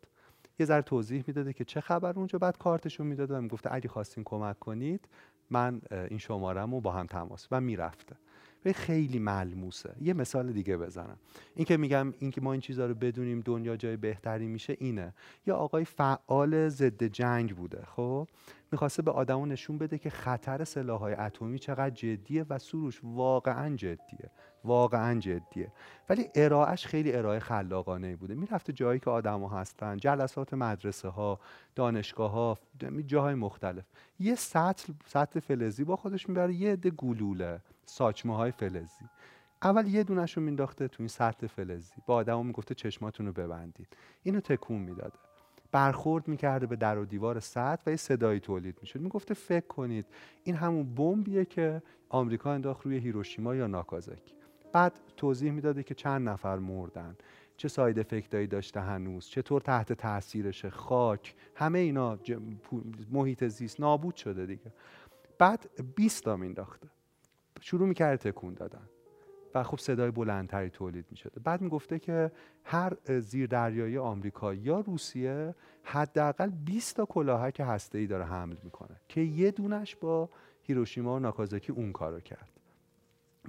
[0.59, 2.39] یه ذره توضیح می‌داده که چه خبر اونجا.
[2.39, 5.07] بعد کارتشون می‌داده و می‌گفته اگه خواستین کمک کنید
[5.49, 8.15] من این شمارم رو با هم تماس و می‌رفته.
[8.65, 9.95] و خیلی ملموسه.
[10.01, 11.17] یه مثال دیگه بزنم.
[11.55, 15.13] این که میگم این که ما این چیزها رو بدونیم دنیا جای بهتری میشه اینه.
[15.47, 18.27] یا آقای فعال ضد جنگ بوده خب؟
[18.71, 24.31] می‌خواسته به آدمو نشون بده که خطر سلاحهای اتمی چقدر جدیه و سروش واقعا جدیه.
[24.63, 25.71] واقعا جدیه.
[26.09, 28.35] ولی ارائهش خیلی ارائه خلاقانه بوده.
[28.35, 31.39] می‌رفته جایی که آدما هستن جلسات مدرسه ها
[31.75, 32.57] دانشگاه ها
[33.05, 33.83] جاهای مختلف.
[34.19, 37.59] یه سطل سطل فلزی با خودش می‌بره یه عده گلوله.
[37.89, 39.05] ساچمه های فلزی.
[39.63, 41.93] اول یه دونش رو مینداخته تو این سطل فلزی.
[42.05, 43.87] با آدما می‌گفته چشماتون رو ببندید.
[44.23, 45.19] اینو تکون می‌داده.
[45.71, 48.99] برخورد می‌کرده به در و دیوار سطح و یه صدایی تولید می‌شد.
[48.99, 50.05] می‌گفته فکر کنید
[50.43, 54.33] این همون بمبیه که آمریکا انداخت روی هیروشیما یا ناکازاکی.
[54.73, 57.15] بعد توضیح می‌داده که چند نفر مردن.
[57.57, 62.19] چه ساید افکتایی داشته هنوز؟ چطور تحت تاثیرشه خاک؟ همه اینا
[63.11, 64.73] محیط زیست نابود شده دیگه.
[65.39, 66.87] بعد 20 تا مینداخته.
[67.61, 68.89] شروع می‌کرده تکون دادن
[69.55, 72.31] و خب صدای بلندتری تولید می شده بعد می‌گفته که
[72.63, 79.21] هر اه، زیردریایی آمریکا یا روسیه حداقل 20 تا کلاهک هسته‌ای داره حمل می‌کنه که
[79.21, 80.29] یه دونش با
[80.61, 82.49] هیروشیما و ناکازاکی اون کارو کرد.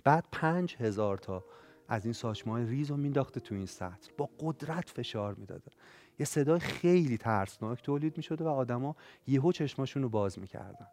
[0.04, 1.44] بعد پنج هزار تا
[1.88, 5.70] از این ساچمه ریز رو مینداخته تو این سطح با قدرت فشار می‌داده.
[6.18, 8.96] یه صدای خیلی ترسناک تولید می‌شده و آدما
[9.26, 10.86] یهو چشماشون رو باز می‌کردن.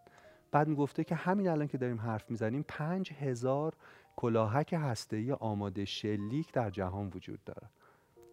[0.51, 3.73] بعد می‌گفته که همین الان که داریم حرف می‌زنیم پنج هزار
[4.15, 7.69] کلاهک هسته‌ای آماده شلیک در جهان وجود داره.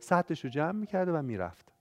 [0.00, 1.73] سطحش رو جمع می‌کرده و می‌رفت.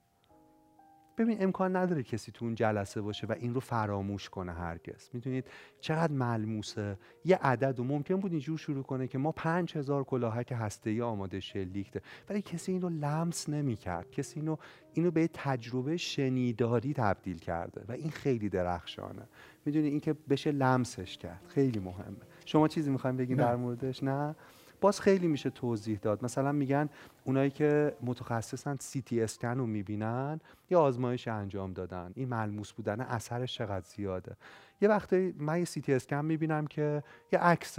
[1.18, 5.10] ببین امکان نداره کسی تو اون جلسه باشه و این رو فراموش کنه هرگز.
[5.12, 5.44] می‌دونید؟
[5.80, 6.98] چقدر ملموسه.
[7.24, 11.40] یه عدد و ممکن بود اینجور شروع کنه که ما پنج هزار کلاهک هسته‌ای آماده
[11.40, 14.10] شلیک ده ولی کسی اینو لمس نمی‌کرد.
[14.10, 14.56] کسی اینو
[14.92, 19.22] اینو به تجربه شنیداری تبدیل کرده و این خیلی درخشانه.
[19.64, 21.40] می‌دونی؟ اینکه بشه لمسش کرد.
[21.48, 22.16] خیلی مهمه.
[22.44, 23.36] شما چیزی می‌خوایم بگین.
[23.36, 24.36] در موردش؟ نه؟
[24.84, 26.24] باز خیلی میشه توضیح داد.
[26.24, 26.88] مثلا میگن
[27.24, 32.12] اونایی که متخصصن سی تی اسکن رو می‌بینن یه آزمایش انجام دادن.
[32.14, 34.36] این ملموس بودن اثرش چقدر زیاده.
[34.80, 37.78] یه وقتی من یه سی تی اسکن می‌بینم که یه عکس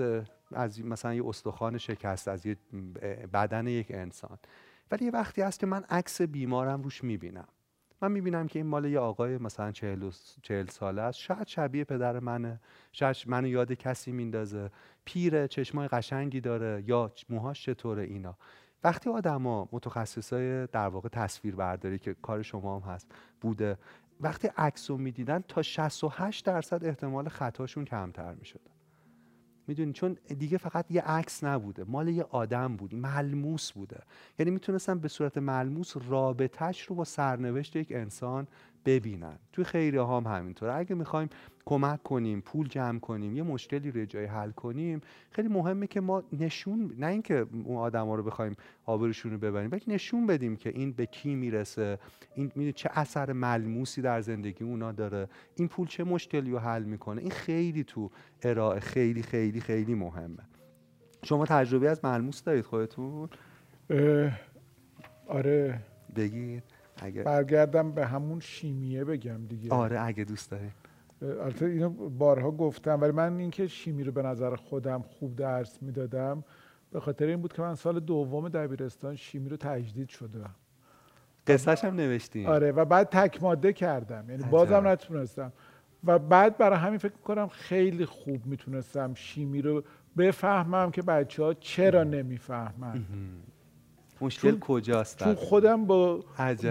[0.51, 2.57] از مثلا یه استخوان شکست از یه
[3.33, 4.37] بدن یک انسان.
[4.91, 7.47] ولی یه وقتی هست که من عکس بیمارم روش می‌بینم.
[8.01, 11.19] من می‌بینم که این مال یه آقای مثلا چهل, چهل ساله است.
[11.19, 12.59] شاید شبیه پدر منه.
[12.91, 14.71] شاید منو یاد کسی میندازه.
[15.05, 16.83] پیره چشمای قشنگی داره.
[16.87, 18.37] یا موهاش چطوره اینا.
[18.83, 23.77] وقتی آدما متخصصای در واقع تصویر برداری که کار شما هم هست بوده
[24.21, 28.74] وقتی عکس رو می‌دیدن تا 68 درصد احتمال خطاشون کمتر می‌شد.
[29.67, 34.03] می‌دونی؟ چون دیگه فقط یه عکس نبوده مال یه آدم بود ملموس بوده.
[34.39, 38.47] یعنی می‌تونستن به صورت ملموس رابطهش رو با سرنوشت یک انسان
[38.85, 39.39] ببینن.
[39.53, 40.73] توی خیلی هم همینطوره.
[40.73, 41.29] اگه می‌خوایم
[41.65, 46.23] کمک کنیم پول جمع کنیم یه مشکلی رو جای حل کنیم خیلی مهمه که ما
[46.33, 50.69] نشون نه اینکه اون آدم ها رو بخوایم آبروشون رو ببریم بلکه نشون بدیم که
[50.69, 51.99] این به کی می‌رسه
[52.35, 57.21] این چه اثر ملموسی در زندگی اونا داره این پول چه مشکلی رو حل می‌کنه.
[57.21, 58.11] این خیلی تو
[58.43, 60.43] ارائه خیلی خیلی خیلی مهمه.
[61.23, 63.29] شما تجربه از ملموس دارید خودتون؟
[65.27, 65.79] آره.
[66.15, 66.63] بگید.
[66.97, 69.73] اگه برگردم به همون شیمیه بگم دیگه.
[69.73, 70.73] آره اگه دوست دارید
[71.21, 76.43] البته اینو بارها گفتم ولی من اینکه شیمی رو به نظر خودم خوب درس می‌دادم
[76.91, 80.55] به خاطر این بود که من سال دوم دبیرستان شیمی رو تجدید شدم.
[81.47, 84.29] قصهش هم نوشتیم آره و بعد تک ماده کردم.
[84.29, 85.53] یعنی بازم نتونستم.
[86.03, 89.83] و بعد برای همین فکر کنم خیلی خوب می‌تونستم شیمی رو
[90.17, 93.05] بفهمم که بچه ها چرا نمی‌فهمن.
[94.21, 96.23] مشکل کجاست چون خودم با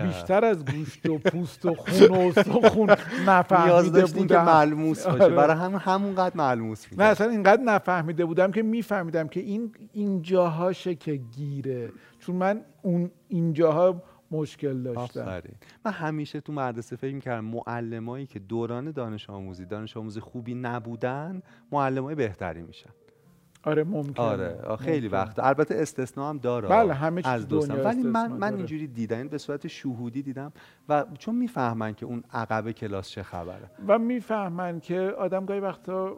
[0.07, 2.91] بیشتر از گوشت و پوست و خون و استخون
[3.27, 4.27] نفهمیده بودم.
[4.27, 5.25] که ملموس باشه.
[5.25, 5.35] آره.
[5.35, 11.17] برای هم همونقدر ملموس نه اصلا اینقدر نفهمیده بودم که میفهمیدم که این اینجاهاشه که
[11.17, 15.43] گیره چون من اون اینجاها مشکل داشتم.
[15.85, 21.43] من همیشه تو مدرسه فکر می‌کردم معلمایی که دوران دانش آموزی دانش آموزی خوبی نبودن
[21.73, 22.91] معلمای بهتری میشن.
[23.65, 25.39] آره ممکن آره خیلی وقت.
[25.39, 26.69] البته استثنا هم داره.
[26.69, 30.53] بله همه چیز از دوستان ولی من من اینجوری دیدم این به صورت شهودی دیدم
[30.89, 33.71] و چون می‌فهمن که اون عقب کلاس چه خبره.
[33.89, 36.17] و می‌فهمن که آدم گاهی وقتا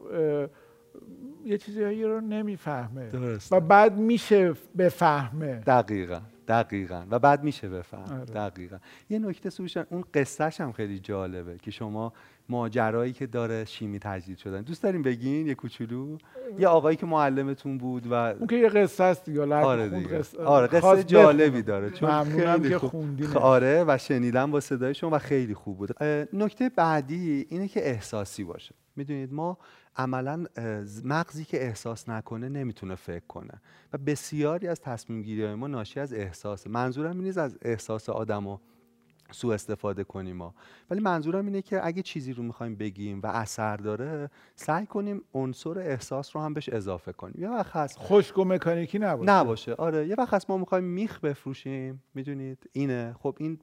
[1.44, 3.11] یه چیزی رو نمی‌فهمه.
[3.50, 5.54] و بعد میشه بفهمه.
[5.54, 7.06] دقیقا دقیقا.
[7.11, 8.24] و بعد میشه بفهم آره.
[8.24, 8.78] دقیقا.
[9.11, 12.12] یه نکته سوشن اون قصهش هم خیلی جالبه که شما
[12.48, 14.62] ماجرایی که داره شیمی تجدید شدن.
[14.62, 16.18] دوست داریم بگین؟ یه کوچولو؟
[16.59, 20.18] یه آقایی که معلمتون بود و اون که یه قصه است دیگه آره دیگه.
[20.18, 20.42] قصه.
[20.42, 23.37] آره قصه جالبی داره چون خیلی که خوندین.
[23.37, 26.04] آره و شنیدم با صدای شما و خیلی خوب بود.
[26.32, 28.74] نکته بعدی اینه که احساسی باشه.
[28.96, 29.59] می‌دونید ما
[29.96, 30.44] عملا
[31.04, 33.61] مغزی که احساس نکنه نمی‌تونه فکر کنه
[33.92, 36.70] و بسیاری از تصمیم گیری ما ناشی از احساسه.
[36.70, 38.59] منظورم این از احساس آدمو
[39.30, 40.54] سوء استفاده کنیم ما.
[40.90, 45.78] ولی منظورم اینه که اگه چیزی رو می‌خوایم بگیم و اثر داره سعی کنیم عنصر
[45.78, 47.34] احساس رو هم بهش اضافه کنیم.
[47.38, 49.30] یه وقت هست خشک و مکانیکی نباشه.
[49.30, 49.74] نباشه.
[49.74, 53.16] آره یه وقت هست ما می‌خوایم میخ بفروشیم می‌دونید؟ اینه.
[53.18, 53.58] خب این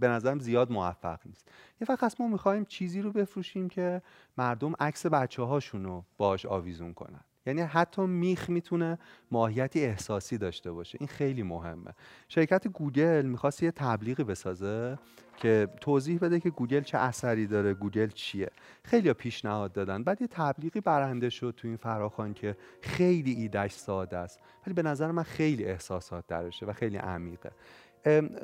[0.00, 1.48] به نظرم زیاد موفق نیست.
[1.80, 4.02] یه وقت هست ما می‌خوایم چیزی رو بفروشیم که
[4.38, 7.20] مردم عکس بچه هاشون رو باش آویزون کنن.
[7.48, 8.98] یعنی حتی میخ می‌تونه
[9.30, 10.98] ماهیتی احساسی داشته باشه.
[11.00, 11.90] این خیلی مهمه.
[12.28, 14.98] شرکت گوگل می‌خواست یه تبلیغی بسازه
[15.36, 18.50] که توضیح بده که گوگل چه اثری داره گوگل چیه.
[18.84, 20.04] خیلی پیشنهاد دادن.
[20.04, 24.40] بعد یه تبلیغی برنده شد تو این فراخوان که خیلی ایدش ساده است.
[24.66, 27.50] ولی به نظر من خیلی احساسات درشه و خیلی عمیقه.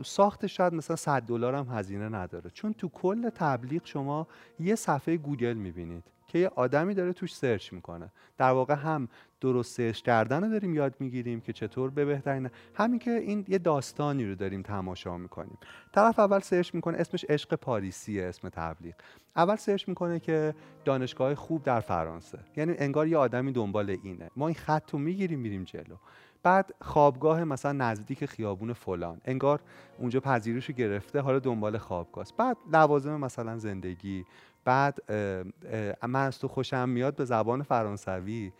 [0.04, 2.50] ساختش شاید مثلا 100 دلار هم هزینه نداره.
[2.50, 4.26] چون تو کل تبلیغ شما
[4.60, 6.04] یه صفحه گوگل می‌بینید.
[6.34, 8.12] که یه آدمی داره توش search می‌کنه.
[8.38, 9.08] در واقع هم
[9.40, 13.58] درست search کردن رو داریم یاد می‌گیریم که چطور به بهترین همین که این یه
[13.58, 15.58] داستانی رو داریم تماشا می‌کنیم.
[15.92, 18.94] طرف اول search می‌کنه اسمش عشق پاریسیه اسم تبلیغ.
[19.36, 22.38] اول search می‌کنه که دانشگاه خوب در فرانسه.
[22.56, 24.30] یعنی انگار یه آدمی دنبال اینه.
[24.36, 25.96] ما این خط رو می‌گیریم میریم جلو.
[26.42, 29.20] بعد خوابگاه مثلا نزدیک خیابون فلان.
[29.24, 29.60] انگار
[29.98, 34.24] اونجا پذیرش گرفته حالا دنبال خوابگاه بعد لوازم مثلا زندگی
[34.64, 35.12] بعد
[36.02, 38.52] من از تو خوشم میاد به زبان فرانسوی.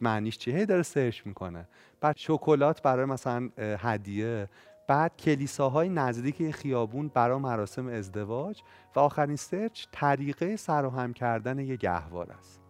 [0.00, 1.68] معنیش چیه؟ داره search می‌کنه.
[2.00, 4.48] بعد شکلات برای مثلا هدیه.
[4.88, 8.62] بعد کلیساهای نزدیک خیابون برای مراسم ازدواج.
[8.96, 12.60] و آخرین search طریقه سر هم کردن یه گهوار است.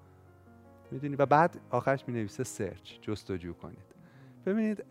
[0.90, 2.92] می‌دونی؟ و بعد آخرش می نویسه search.
[3.02, 3.99] جستجو کنید.
[4.46, 4.84] ببینید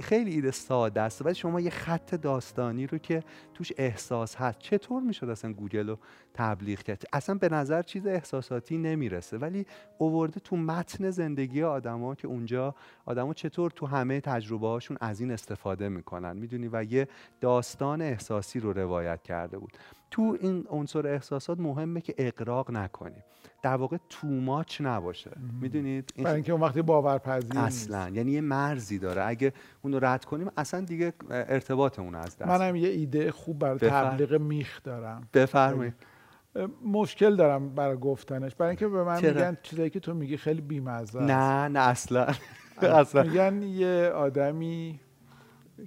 [0.00, 3.22] خیلی ایده ساده است ولی شما یه خط داستانی رو که
[3.54, 5.98] توش احساس هست چطور می‌شد اصلا گوگل رو
[6.34, 9.66] تبلیغ کرد؟ اصلا به نظر چیز احساساتی نمی‌رسه ولی
[9.98, 15.30] اوورده تو متن زندگی آدما که اونجا آدما چطور تو همه تجربه هاشون از این
[15.30, 17.08] استفاده می‌کنن می‌دونی؟ و یه
[17.40, 19.72] داستان احساسی رو روایت کرده بود.
[20.12, 23.24] تو این عنصر احساسات مهمه که اقراق نکنیم.
[23.62, 25.30] در واقع تو ماچ نباشه.
[25.60, 28.08] می‌دونید؟ برای اینکه اون وقتی باورپذیر اصلا.
[28.08, 29.26] یعنی یه مرزی داره.
[29.26, 33.78] اگه اون رو رد کنیم اصلا دیگه ارتباطمون از دست منم یه ایده خوب برای
[33.78, 35.28] تبلیغ میخ دارم.
[35.34, 35.94] بفرمایید.
[36.84, 38.54] مشکل دارم برای گفتنش.
[38.54, 42.26] برای اینکه به من چرا؟ میگن چیزایی که تو میگی خیلی بیمزه نه نه اصلا.
[42.82, 43.22] اصلا.
[43.22, 45.00] میگن یه آدمی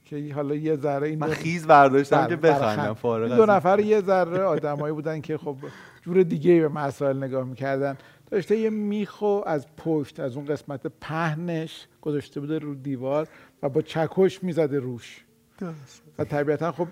[0.05, 2.93] که حالا یه ذره این من دو- خیز برداشتم بله، که بخندم.
[2.93, 3.45] فارغ دو.
[3.45, 5.58] نفر یه ذره آدمایی بودن که خب
[6.01, 7.97] جور دیگه به مسائل نگاه می‌کردن
[8.31, 13.27] داشته یه میخو از پشت از اون قسمت پهنش گذاشته بوده رو دیوار
[13.63, 15.25] و با چکش می‌زده روش
[16.19, 16.88] و طبیعتا خب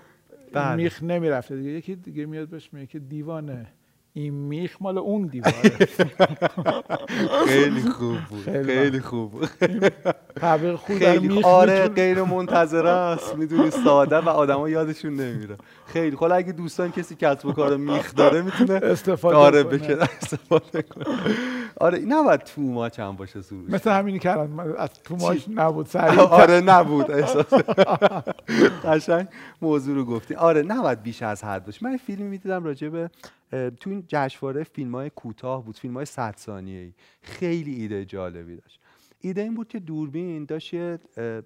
[0.52, 0.76] بله.
[0.76, 3.66] میخ نمی‌رفته دیگه یکی دیگه میاد بهش میگه که دیوانه
[4.16, 5.88] این میخ مال اون دیواره
[7.46, 9.44] خیلی خوب بود خیلی خوب
[10.36, 16.34] تبلیغ خوب میخ آره غیر منتظره است می‌دونی ساده و آدما یادشون نمیره خیلی حالا
[16.34, 20.08] اگه دوستان کسی کسب و کار میخ داره می‌تونه استفاده آره کنه.
[20.22, 21.04] استفاده کنه
[21.80, 23.70] آره این نباید تو ماچ هم باشه سروش.
[23.70, 27.54] مثل همینی که الان از تو ماش نبود سریع آره نبود احساس.
[28.84, 29.28] قشنگ
[29.62, 31.86] موضوع رو گفتی آره نباید بیش از حد باشه.
[31.86, 33.10] من فیلم می‌دیدم راجع به
[33.80, 36.92] تو این جشنواره فیلم های کوتاه بود فیلم های 100 ثانیه‌ای.
[37.22, 38.80] خیلی ایده جالبی داشت.
[39.20, 40.98] ایده این بود که دوربین داشت یه,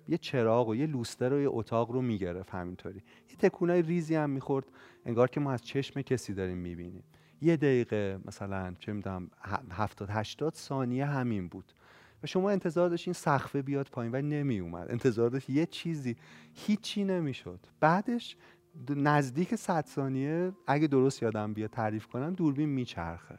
[0.08, 3.02] یه چراغ و یه لوستر و یه اتاق رو می‌گرفت همینطوری.
[3.30, 4.64] یه تکونای ریزی هم می‌خورد.
[5.06, 7.02] انگار که ما از چشم کسی داریم می‌بینیم.
[7.40, 9.30] یه دقیقه مثلا چه می‌دونم
[9.70, 11.72] هفتاد هشتاد ثانیه همین بود.
[12.22, 16.16] و شما انتظار داشتین سقفه بیاد پایین و نمی اومد انتظار داشت یه چیزی.
[16.54, 17.60] هیچی نمی‌شد.
[17.80, 18.36] بعدش
[18.90, 23.38] نزدیک 100 ثانیه اگه درست یادم بیاد تعریف کنم دوربین میچرخه.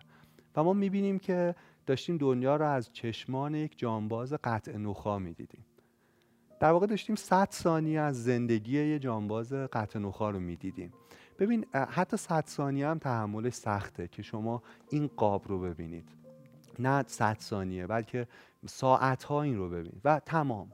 [0.55, 5.65] و ما می‌بینیم که داشتیم دنیا رو از چشمان یک جانباز قطع نخا می‌دیدیم.
[6.59, 10.93] در واقع داشتیم 100 ثانیه از زندگی یه جانباز قطع نخا رو می‌دیدیم.
[11.39, 16.09] ببین حتی 100 ثانیه هم تحملش سخته که شما این قاب رو ببینید.
[16.79, 18.27] نه 100 ثانیه بلکه
[18.67, 20.01] ساعت ها این رو ببینید.
[20.05, 20.71] و تمام.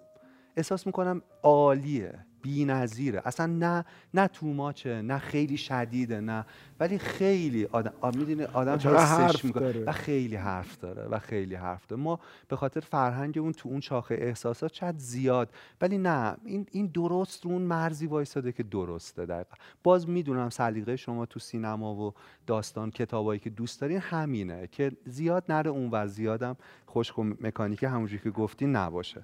[0.58, 2.26] احساس می‌کنم عالیه.
[2.46, 3.22] بی‌نظیره.
[3.26, 6.46] اصلا نه نه توماچه نه خیلی شدیده نه.
[6.80, 9.64] ولی خیلی آدم می‌دونی آدم چقدر حرف حسش می‌کنه.
[9.64, 9.84] داره.
[9.84, 12.02] و خیلی حرف داره و خیلی حرف داره.
[12.02, 15.50] ما به خاطر فرهنگ اون تو اون شاخه احساسات شاید زیاد
[15.82, 16.38] ولی نه.
[16.46, 19.56] این این درست رو اون مرزی وایساده که درسته دقیقا.
[19.84, 22.14] باز می‌دونم سلیقه شما تو سینما و
[22.48, 26.58] داستان کتابایی که دوست دارین همینه که زیاد نره اون و زیادم
[26.90, 29.24] خشک و مکانیکی همونجوری که گفتی نباشه.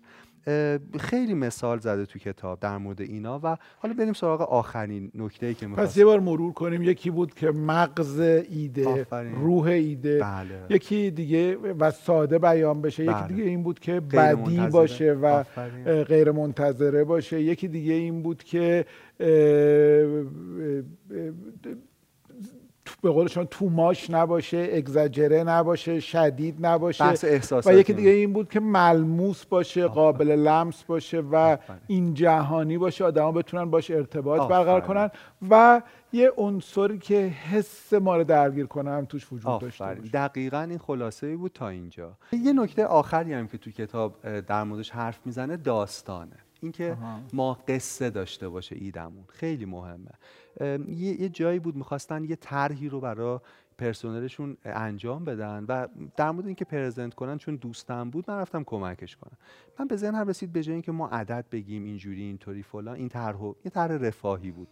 [0.99, 5.65] خیلی مثال زده تو کتاب در مورد اینا و حالا بریم سراغ آخرین نکته که
[5.65, 9.35] پس می‌خواستم یه بار مرور کنیم یکی بود که مغز ایده آفرین.
[9.35, 10.65] روح ایده بله.
[10.69, 13.23] یکی دیگه و ساده بیان بشه بله.
[13.25, 14.69] یکی دیگه این بود که بدی منتظره.
[14.69, 16.03] باشه و آفرین.
[16.03, 18.85] غیر منتظره باشه یکی دیگه این بود که
[23.01, 27.03] تو- به قولشون توماش نباشه اگزاجره نباشه شدید نباشه.
[27.03, 31.57] بحث و یکی دیگه این بود که ملموس باشه قابل لمس باشه و.
[31.87, 34.49] این جهانی باشه آدما بتونن باش ارتباط.
[34.49, 35.09] برقرار کنن
[35.49, 35.81] و
[36.13, 40.11] یه عنصری که حس ما رو درگیر کنه هم توش وجود داشته باشه.
[40.13, 42.17] دقیقا این خلاصه ای بود تا اینجا.
[42.31, 46.35] یه نکته آخری هم که تو کتاب در موردش حرف می‌زنه داستانه.
[46.61, 46.97] اینکه.
[47.33, 49.23] ما قصه داشته باشه ایدمون.
[49.27, 50.11] خیلی مهمه.
[50.59, 53.39] یه, یه جایی بود می‌خواستن یه طرحی رو برای
[53.77, 55.87] پرسنلشون انجام بدن و
[56.17, 59.37] در مورد اینکه پرزنت کنن چون دوستم بود من رفتم کمکش کنم.
[59.79, 63.43] من به ذهنم رسید به جای اینکه ما عدد بگیم اینجوری اینطوری فلان این طرح
[63.43, 64.67] یه طرح رفاهی بود.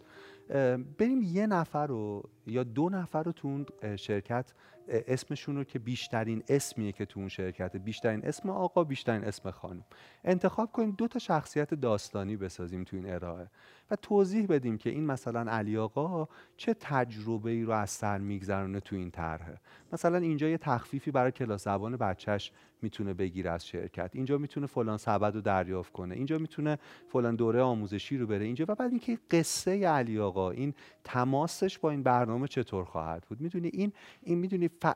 [0.98, 3.66] بریم یه نفر رو یا دو نفر رو تو اون
[3.96, 4.52] شرکت
[4.88, 9.84] اسمشون رو که بیشترین اسمیه که تو اون شرکت بیشترین اسم آقا بیشترین اسم خانم.
[10.24, 13.50] انتخاب کنیم دو تا شخصیت داستانی بسازیم تو این ارائه.
[13.90, 18.80] و توضیح بدیم که این مثلا علی آقا چه تجربه ای رو از سر میگذرونه
[18.80, 19.60] تو این طرحه.
[19.92, 24.10] مثلا اینجا یه تخفیفی برای کلاس زبان بچهش می‌تونه بگیره از شرکت.
[24.14, 26.14] اینجا می‌تونه فلان سبد رو دریافت کنه.
[26.14, 28.44] اینجا می‌تونه فلان دوره آموزشی رو بره.
[28.44, 30.74] اینجا و بعد اینکه قصه علی آقا این
[31.04, 34.86] تماسش با این برنامه چطور خواهد بود؟ می‌دونی این این می‌دونی ف...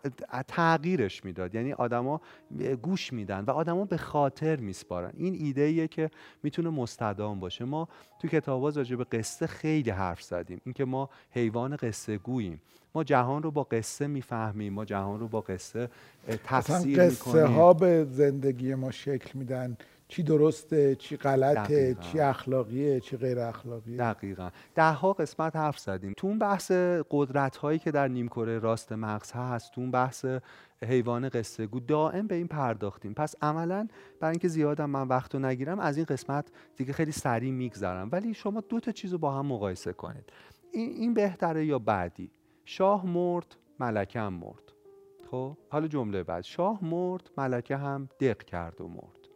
[0.49, 1.55] تغییرش می‌داد.
[1.55, 2.21] یعنی آدما
[2.83, 5.13] گوش میدن و آدما به خاطر میسپارن.
[5.17, 6.11] این ایده ایه که
[6.43, 7.65] می‌تونه مستدام باشه.
[7.65, 10.61] ما تو کتابا راجع به قصه خیلی حرف زدیم.
[10.65, 12.61] اینکه ما حیوان قصه گوییم.
[12.95, 14.73] ما جهان رو با قصه می‌فهمیم.
[14.73, 15.89] ما جهان رو با قصه
[16.45, 17.57] تفسیر قصه می‌کنیم.
[17.57, 19.77] ها به زندگی ما شکل میدن.
[20.09, 22.03] چی درسته چی غلطه دقیقاً.
[22.03, 23.97] چی اخلاقیه چی غیر اخلاقیه.
[23.97, 24.51] دقیقا.
[24.75, 26.13] ده ها قسمت حرف زدیم.
[26.17, 26.73] تو اون بحث
[27.11, 30.27] قدرت هایی که در نیمکره راست مغز هست تو اون بحث
[30.85, 33.15] حیوان قصه گو دائم به این پرداختیم.
[33.15, 33.89] پس عملا
[34.21, 38.09] برای اینکه زیادم من وقت رو نگیرم از این قسمت دیگه خیلی سریع میگذرم.
[38.13, 40.33] ولی شما دو تا چیز رو با هم مقایسه کنید.
[40.73, 42.31] این, این بهتره یا بعدی؟
[42.65, 43.57] شاه مرد
[44.15, 44.73] هم مرد.
[45.31, 46.45] خب؟ حالا جمله بعد.
[46.45, 49.29] شاه مرد ملکه هم دق کرد و مرد.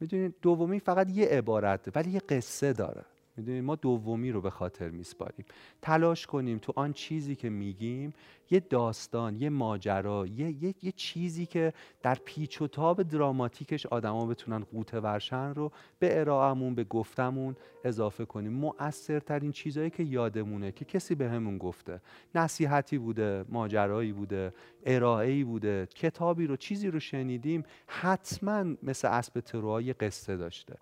[0.00, 3.04] می‌دونید؟ دومی فقط یه عبارت ولی یه قصه داره.
[3.36, 5.44] می‌دونید ما دومی رو به خاطر میسپاریم.
[5.82, 8.12] تلاش کنیم تو آن چیزی که میگیم
[8.50, 11.72] یه داستان یه ماجرا یه, یه،, یه چیزی که
[12.02, 18.24] در پیچ و تاب دراماتیکش آدما بتونن قوطه ورشن رو به ارائهمون به گفتمون اضافه
[18.24, 18.52] کنیم.
[18.52, 22.00] مؤثرترین چیزهایی که یادمونه که کسی بهمون گفته.
[22.34, 24.52] نصیحتی بوده ماجرایی بوده
[24.86, 30.76] ارائه‌ای بوده کتابی رو چیزی رو شنیدیم حتما مثل اسب تروهای قصه داشته.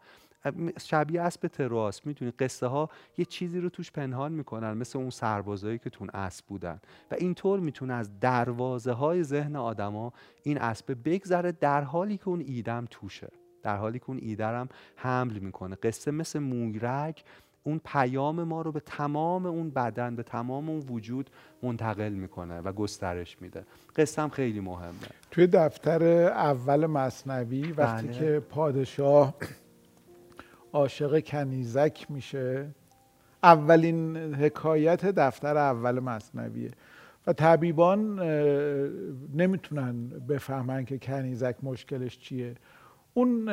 [0.81, 5.79] شبیه اسب تراس می‌تونی قصه ها یه چیزی رو توش پنهان می‌کنن مثل اون سربازایی
[5.79, 6.81] که تون اسب بودن.
[7.11, 12.41] و اینطور می‌تونه از دروازه های ذهن آدما این اسب بگذره در حالی که اون
[12.41, 13.29] ایدم توشه.
[13.63, 15.77] در حالی که اون ایدرم حمل می‌کنه.
[15.77, 17.23] قصه مثل مویرگ
[17.67, 21.31] اون پیام ما رو به تمام اون بدن به تمام اون وجود
[21.63, 23.65] منتقل می‌کنه و گسترش میده.
[23.97, 24.95] قصه هم خیلی مهمه.
[25.31, 28.19] توی دفتر اول مصنوی وقتی بله.
[28.19, 29.35] که پادشاه
[30.75, 32.67] عاشق کنیزک میشه.
[33.43, 36.71] اولین حکایت دفتر اول مصنویه.
[37.27, 38.21] و طبیبان
[39.35, 42.55] نمی‌تونن بفهمن که کنیزک مشکلش چیه.
[43.15, 43.47] اون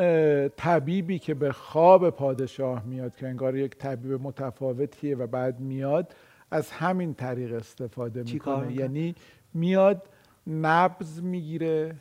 [0.50, 6.14] طبیبی که به خواب پادشاه میاد که انگار یک طبیب متفاوتیه و بعد میاد
[6.52, 8.74] از همین طریق استفاده می‌کنه.
[8.74, 9.16] یعنی
[9.54, 10.10] میاد
[10.48, 11.96] نبز می‌گیره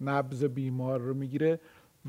[0.00, 1.60] نبز بیمار رو می‌گیره.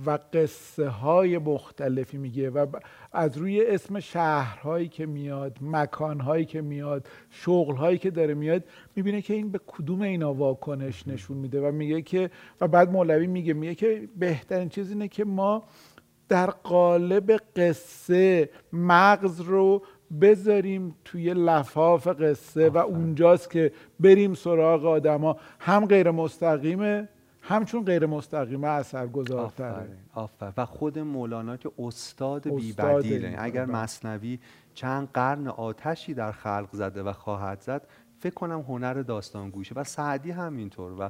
[0.05, 2.65] و قصه های مختلفی میگه و
[3.11, 8.63] از روی اسم شهرهایی که میاد مکانهایی که میاد شغلهایی که داره میاد
[8.95, 12.29] می‌بینه که این به کدوم اینا واکنش نشون میده و میگه که
[12.61, 15.63] و بعد مولوی میگه میگه که بهترین چیز اینه که ما
[16.29, 19.81] در قالب قصه مغز رو
[20.21, 25.37] بذاریم توی لفاف قصه و اونجاست که بریم سراغ آدما.
[25.59, 27.09] هم غیر مستقیمه
[27.45, 33.35] همچون غیر مستقیمه اثر گذارتره آفر و خود مولانا که استاد, استاد بیبدیله.
[33.37, 34.39] اگر مصنوی
[34.73, 37.87] چند قرن آتشی در خلق زده و خواهد زد
[38.19, 39.75] فکر کنم هنر داستان گوشه.
[39.75, 41.09] و سعدی همینطور و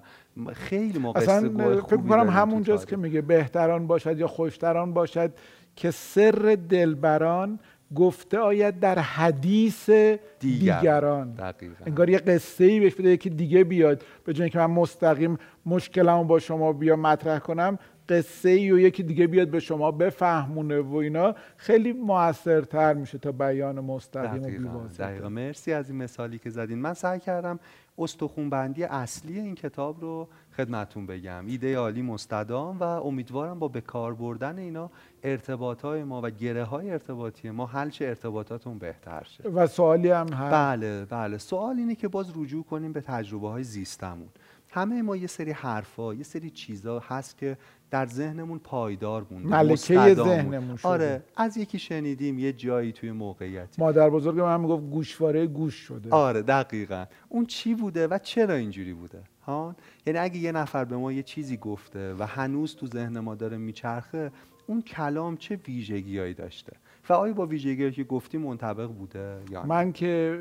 [0.53, 1.49] خیلی موقع اصلا
[1.81, 5.33] فکر کنم همونجاست که میگه بهتران باشد یا خوشتران باشد
[5.75, 7.59] که سر دلبران
[7.95, 10.79] گفته آید در حدیث دیگر.
[10.79, 11.85] دیگران دقیقا.
[11.85, 16.23] انگار یه قصه ای بهش بده یکی دیگه بیاد به جای که من مستقیم مشکلمو
[16.23, 17.79] با شما بیا مطرح کنم
[18.09, 23.31] قصه ای و یکی دیگه بیاد به شما بفهمونه و اینا خیلی موثرتر میشه تا
[23.31, 24.79] بیان مستقیم دقیقا.
[24.79, 27.59] و دقیقا مرسی از این مثالی که زدین من سعی کردم
[27.97, 30.27] استخونبندی اصلی این کتاب رو
[30.57, 31.45] خدمتون بگم.
[31.47, 34.89] ایده عالی مستدام و امیدوارم با به کار بردن اینا
[35.23, 39.49] ارتباط های ما و گره های ارتباطی ما حل چه ارتباطاتون بهتر شه.
[39.49, 40.53] و سوالی هم هست.
[40.53, 41.37] بله بله.
[41.37, 44.29] سوال اینه که باز رجوع کنیم به تجربه های زیستمون.
[44.69, 47.57] همه ما یه سری حرفا یه سری چیزا هست که
[47.91, 49.47] در ذهنمون پایدار مونده.
[49.47, 50.87] ملکه ذهنمون شده.
[50.87, 53.81] آره از یکی شنیدیم یه جایی توی موقعیتی.
[53.81, 56.09] مادر بزرگ من می‌گفت گوشواره گوش شده.
[56.09, 57.05] آره دقیقا.
[57.29, 59.75] اون چی بوده و چرا اینجوری بوده؟ ها؟
[60.05, 63.57] یعنی اگه یه نفر به ما یه چیزی گفته و هنوز تو ذهن ما داره
[63.57, 64.31] میچرخه
[64.67, 66.73] اون کلام چه ویژگیهایی داشته؟
[67.09, 70.39] و آیا با ویژگی که گفتی منطبق بوده یا من که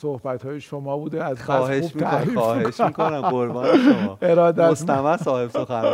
[0.00, 3.20] صحبت های شما بوده از خواهش می‌کنم خواهش می‌کنم.
[3.20, 4.18] قربان شما.
[4.22, 5.84] ارادت مستمع صاحب سخن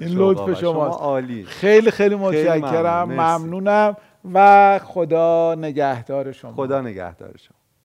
[0.00, 1.44] این لطف شما عالی.
[1.44, 3.96] خیلی خیلی متشکرم ممنونم
[4.34, 6.52] و خدا نگهدار شما.
[6.52, 7.56] خدا نگهدار شما.